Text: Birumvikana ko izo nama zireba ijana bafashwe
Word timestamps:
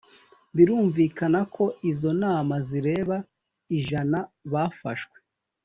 Birumvikana 0.55 1.39
ko 1.55 1.63
izo 1.89 2.11
nama 2.23 2.55
zireba 2.67 3.17
ijana 3.77 4.19
bafashwe 4.51 5.17